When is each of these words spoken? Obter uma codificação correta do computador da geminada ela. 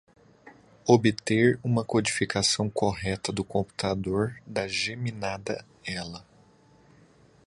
Obter 0.87 1.59
uma 1.63 1.85
codificação 1.85 2.67
correta 2.71 3.31
do 3.31 3.43
computador 3.43 4.35
da 4.47 4.67
geminada 4.67 5.63
ela. 5.85 6.25